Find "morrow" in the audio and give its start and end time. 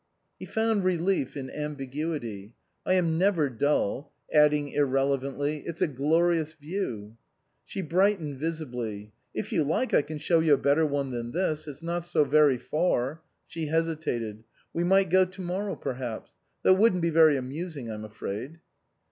15.43-15.75